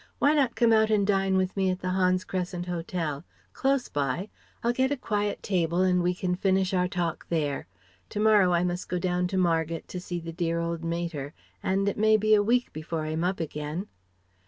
Why 0.17 0.33
not 0.33 0.55
come 0.55 0.73
out 0.73 0.89
and 0.89 1.05
dine 1.05 1.37
with 1.37 1.55
me 1.55 1.69
at 1.69 1.81
the 1.81 1.91
Hans 1.91 2.23
Crescent 2.23 2.65
Hotel? 2.65 3.23
Close 3.53 3.87
by. 3.87 4.29
I'll 4.63 4.73
get 4.73 4.89
a 4.91 4.97
quiet 4.97 5.43
table 5.43 5.81
and 5.83 6.01
we 6.01 6.15
can 6.15 6.33
finish 6.33 6.73
our 6.73 6.87
talk 6.87 7.27
there. 7.29 7.67
To 8.09 8.19
morrow 8.19 8.51
I 8.51 8.63
must 8.63 8.89
go 8.89 8.97
down 8.97 9.27
to 9.27 9.37
Margate 9.37 9.87
to 9.89 9.99
see 9.99 10.19
the 10.19 10.33
dear 10.33 10.59
old 10.59 10.83
mater, 10.83 11.35
and 11.61 11.87
it 11.87 11.99
may 11.99 12.17
be 12.17 12.33
a 12.33 12.41
week 12.41 12.73
before 12.73 13.05
I'm 13.05 13.23
up 13.23 13.39
again." 13.39 13.89